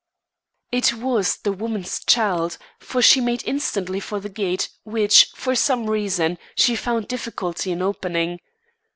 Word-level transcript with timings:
It 0.71 0.95
was 0.95 1.37
the 1.37 1.51
woman's 1.51 2.03
child, 2.03 2.57
for 2.79 3.03
she 3.03 3.21
made 3.21 3.43
instantly 3.45 3.99
for 3.99 4.19
the 4.19 4.29
gate 4.29 4.69
which, 4.83 5.25
for 5.35 5.53
some 5.53 5.87
reason, 5.91 6.39
she 6.55 6.75
found 6.75 7.07
difficulty 7.07 7.71
in 7.71 7.83
opening. 7.83 8.39